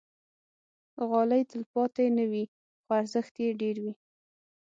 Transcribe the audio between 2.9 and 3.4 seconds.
ارزښت